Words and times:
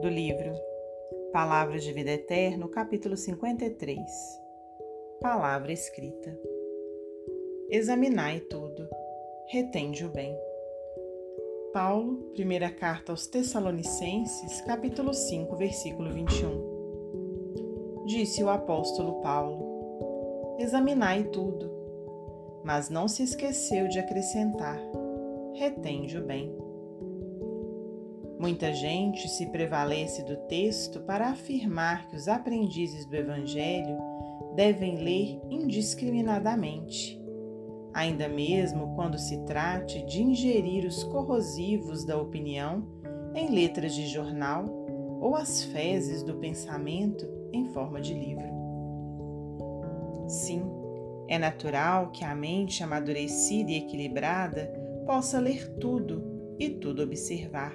do 0.00 0.08
livro 0.08 0.52
Palavras 1.30 1.84
de 1.84 1.92
Vida 1.92 2.12
Eterna, 2.12 2.66
capítulo 2.68 3.18
53 3.18 4.00
Palavra 5.20 5.72
escrita. 5.72 6.34
Examinai 7.68 8.40
tudo, 8.40 8.88
retende 9.48 10.06
o 10.06 10.08
bem. 10.08 10.34
Paulo, 11.74 12.30
primeira 12.32 12.70
carta 12.70 13.12
aos 13.12 13.26
Tessalonicenses, 13.26 14.62
capítulo 14.62 15.12
5, 15.12 15.54
versículo 15.56 16.10
21. 16.10 18.06
Disse 18.06 18.42
o 18.42 18.48
apóstolo 18.48 19.20
Paulo: 19.20 20.56
Examinai 20.58 21.24
tudo, 21.24 21.70
mas 22.64 22.88
não 22.88 23.06
se 23.06 23.22
esqueceu 23.22 23.86
de 23.86 23.98
acrescentar: 23.98 24.80
retende 25.52 26.16
o 26.16 26.24
bem. 26.24 26.69
Muita 28.40 28.72
gente 28.72 29.28
se 29.28 29.44
prevalece 29.50 30.22
do 30.22 30.34
texto 30.34 31.00
para 31.00 31.28
afirmar 31.28 32.08
que 32.08 32.16
os 32.16 32.26
aprendizes 32.26 33.04
do 33.04 33.14
Evangelho 33.14 33.98
devem 34.56 34.96
ler 34.96 35.38
indiscriminadamente, 35.50 37.20
ainda 37.92 38.30
mesmo 38.30 38.94
quando 38.94 39.18
se 39.18 39.44
trate 39.44 40.02
de 40.06 40.22
ingerir 40.22 40.86
os 40.86 41.04
corrosivos 41.04 42.02
da 42.02 42.16
opinião 42.16 42.82
em 43.34 43.50
letras 43.50 43.94
de 43.94 44.06
jornal 44.06 44.64
ou 45.20 45.36
as 45.36 45.62
fezes 45.64 46.22
do 46.22 46.36
pensamento 46.36 47.28
em 47.52 47.66
forma 47.66 48.00
de 48.00 48.14
livro. 48.14 48.48
Sim, 50.26 50.62
é 51.28 51.38
natural 51.38 52.10
que 52.10 52.24
a 52.24 52.34
mente 52.34 52.82
amadurecida 52.82 53.70
e 53.70 53.76
equilibrada 53.76 54.72
possa 55.04 55.38
ler 55.38 55.68
tudo 55.74 56.56
e 56.58 56.70
tudo 56.70 57.02
observar 57.02 57.74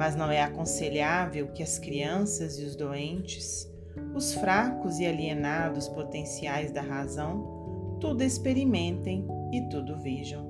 mas 0.00 0.16
não 0.16 0.30
é 0.30 0.40
aconselhável 0.40 1.48
que 1.48 1.62
as 1.62 1.78
crianças 1.78 2.58
e 2.58 2.64
os 2.64 2.74
doentes, 2.74 3.70
os 4.14 4.32
fracos 4.32 4.98
e 4.98 5.04
alienados 5.04 5.90
potenciais 5.90 6.72
da 6.72 6.80
razão, 6.80 7.98
tudo 8.00 8.22
experimentem 8.22 9.28
e 9.52 9.60
tudo 9.68 9.98
vejam. 9.98 10.48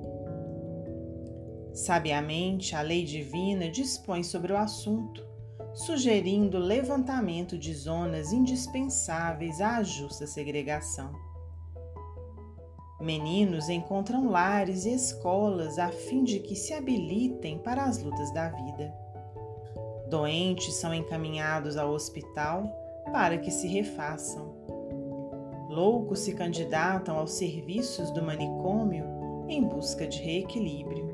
Sabiamente, 1.73 2.77
a 2.77 2.81
lei 2.81 3.03
divina 3.03 3.69
dispõe 3.69 4.23
sobre 4.23 4.53
o 4.53 4.57
assunto, 4.57 5.21
sugerindo 5.73 6.57
o 6.57 6.61
levantamento 6.61 7.57
de 7.57 7.73
zonas 7.73 8.31
indispensáveis 8.31 9.59
à 9.59 9.83
justa 9.83 10.25
segregação. 10.27 11.11
Meninos 13.01 13.67
encontram 13.67 14.29
lares 14.29 14.85
e 14.85 14.93
escolas 14.93 15.77
a 15.77 15.89
fim 15.89 16.23
de 16.23 16.39
que 16.39 16.55
se 16.55 16.73
habilitem 16.73 17.57
para 17.57 17.83
as 17.83 18.01
lutas 18.01 18.33
da 18.33 18.47
vida. 18.47 19.10
Doentes 20.11 20.73
são 20.73 20.93
encaminhados 20.93 21.77
ao 21.77 21.91
hospital 21.91 22.65
para 23.13 23.37
que 23.37 23.49
se 23.49 23.65
refaçam. 23.65 24.53
Loucos 25.69 26.19
se 26.19 26.33
candidatam 26.33 27.17
aos 27.17 27.31
serviços 27.31 28.11
do 28.11 28.21
manicômio 28.21 29.05
em 29.47 29.63
busca 29.63 30.05
de 30.05 30.21
reequilíbrio. 30.21 31.09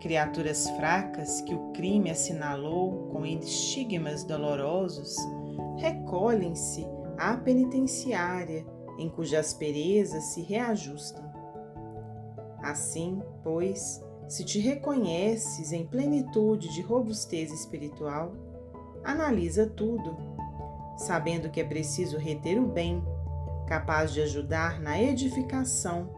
Criaturas 0.00 0.70
fracas 0.70 1.42
que 1.42 1.54
o 1.54 1.70
crime 1.72 2.10
assinalou 2.10 3.10
com 3.12 3.26
estigmas 3.26 4.24
dolorosos 4.24 5.14
recolhem-se 5.76 6.86
à 7.18 7.36
penitenciária 7.36 8.64
em 8.98 9.10
cuja 9.10 9.40
aspereza 9.40 10.18
se 10.22 10.40
reajustam. 10.40 11.30
Assim, 12.62 13.20
pois, 13.42 14.02
se 14.28 14.44
te 14.44 14.58
reconheces 14.58 15.72
em 15.72 15.86
plenitude 15.86 16.72
de 16.72 16.80
robustez 16.80 17.52
espiritual, 17.52 18.32
analisa 19.02 19.66
tudo, 19.66 20.16
sabendo 20.96 21.50
que 21.50 21.60
é 21.60 21.64
preciso 21.64 22.16
reter 22.16 22.58
o 22.58 22.66
bem, 22.66 23.02
capaz 23.66 24.12
de 24.12 24.22
ajudar 24.22 24.80
na 24.80 25.00
edificação 25.00 26.10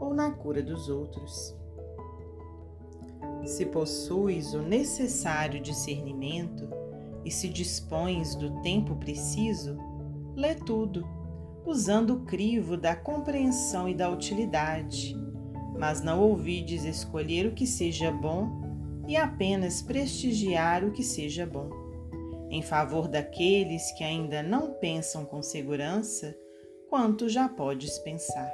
ou 0.00 0.12
na 0.12 0.30
cura 0.30 0.62
dos 0.62 0.88
outros. 0.88 1.56
Se 3.44 3.66
possuis 3.66 4.54
o 4.54 4.62
necessário 4.62 5.60
discernimento 5.60 6.68
e 7.24 7.30
se 7.30 7.48
dispões 7.48 8.34
do 8.34 8.60
tempo 8.62 8.96
preciso, 8.96 9.76
lê 10.34 10.54
tudo, 10.54 11.06
usando 11.64 12.14
o 12.14 12.20
crivo 12.24 12.76
da 12.76 12.96
compreensão 12.96 13.88
e 13.88 13.94
da 13.94 14.10
utilidade 14.10 15.21
mas 15.82 16.00
não 16.00 16.20
ouvides 16.20 16.84
escolher 16.84 17.44
o 17.44 17.50
que 17.50 17.66
seja 17.66 18.08
bom 18.08 18.48
e 19.08 19.16
apenas 19.16 19.82
prestigiar 19.82 20.84
o 20.84 20.92
que 20.92 21.02
seja 21.02 21.44
bom, 21.44 21.70
em 22.48 22.62
favor 22.62 23.08
daqueles 23.08 23.90
que 23.98 24.04
ainda 24.04 24.44
não 24.44 24.74
pensam 24.74 25.24
com 25.24 25.42
segurança 25.42 26.38
quanto 26.88 27.28
já 27.28 27.48
podes 27.48 27.98
pensar. 27.98 28.48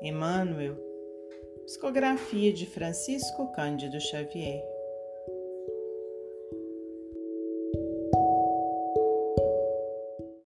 Emmanuel, 0.00 0.76
psicografia 1.64 2.52
de 2.52 2.64
Francisco 2.64 3.50
Cândido 3.50 4.00
Xavier. 4.00 4.71